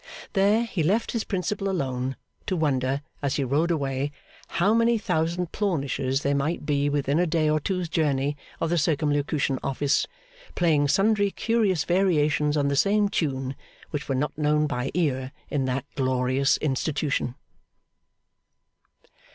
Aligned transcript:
There, 0.33 0.63
he 0.63 0.81
left 0.81 1.11
his 1.11 1.23
Principal 1.23 1.69
alone; 1.69 2.15
to 2.47 2.55
wonder, 2.57 3.03
as 3.21 3.35
he 3.35 3.43
rode 3.43 3.69
away, 3.69 4.11
how 4.57 4.73
many 4.73 4.97
thousand 4.97 5.51
Plornishes 5.51 6.23
there 6.23 6.33
might 6.33 6.65
be 6.65 6.89
within 6.89 7.19
a 7.19 7.27
day 7.27 7.47
or 7.47 7.59
two's 7.59 7.87
journey 7.87 8.35
of 8.59 8.71
the 8.71 8.79
Circumlocution 8.79 9.59
Office, 9.61 10.07
playing 10.55 10.87
sundry 10.87 11.29
curious 11.29 11.83
variations 11.83 12.57
on 12.57 12.67
the 12.67 12.75
same 12.75 13.09
tune, 13.09 13.55
which 13.91 14.09
were 14.09 14.15
not 14.15 14.35
known 14.35 14.65
by 14.65 14.89
ear 14.95 15.33
in 15.51 15.65
that 15.65 15.85
glorious 15.93 16.57
institution. 16.57 17.35